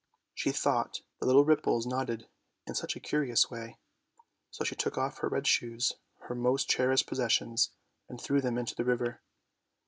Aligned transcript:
She 0.33 0.51
thought 0.51 1.01
the 1.19 1.27
little 1.27 1.45
ripples 1.45 1.85
nodded 1.85 2.27
in 2.65 2.73
such 2.73 2.95
a 2.95 2.99
curious 2.99 3.51
way, 3.51 3.77
so 4.49 4.63
she 4.63 4.73
took 4.75 4.97
off 4.97 5.19
her 5.19 5.29
red 5.29 5.45
shoes, 5.45 5.93
her 6.21 6.33
most 6.33 6.67
cherished 6.67 7.05
possessions, 7.05 7.69
and 8.09 8.19
threw 8.19 8.41
them 8.41 8.55
both 8.55 8.61
into 8.61 8.73
the 8.73 8.83
river. 8.85 9.21